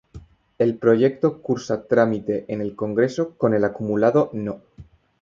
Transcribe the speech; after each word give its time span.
El 0.57 0.79
proyecto 0.79 1.43
cursa 1.43 1.85
trámite 1.87 2.45
en 2.51 2.59
el 2.59 2.75
Congreso 2.75 3.35
con 3.37 3.53
el 3.53 3.63
acumulado 3.63 4.31
No. 4.33 4.61